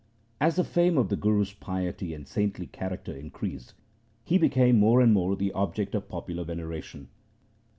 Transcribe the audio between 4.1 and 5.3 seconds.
he became more and